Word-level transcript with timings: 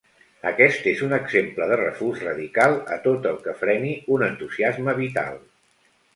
Aquest 0.51 0.87
és 0.91 1.03
un 1.07 1.11
exemple 1.17 1.67
de 1.71 1.77
refús 1.81 2.23
radical 2.23 2.73
a 2.97 2.99
tot 3.05 3.29
el 3.33 3.39
que 3.45 3.55
freni 3.61 3.93
un 4.19 4.27
entusiasme 4.31 4.99
vital. 5.05 5.41